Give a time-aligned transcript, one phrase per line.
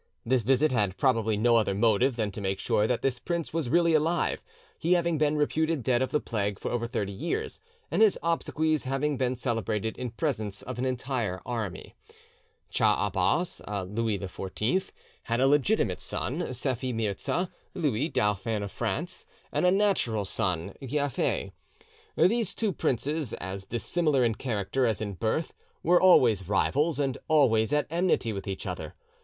[0.25, 3.69] This visit had probably no other motive than to make sure that this prince was
[3.69, 4.41] really alive,
[4.79, 8.85] he having been reputed dead of the plague for over thirty years, and his obsequies
[8.85, 11.93] having been celebrated in presence of an entire army.
[12.71, 14.89] "Cha Abas (Louis XIV)
[15.25, 21.51] had a legitimate son, Sephi Mirza (Louis, Dauphin of France), and a natural son, Giafer.
[22.17, 27.71] These two princes, as dissimilar in character as in birth, were always rivals and always
[27.71, 28.95] at enmity with each other.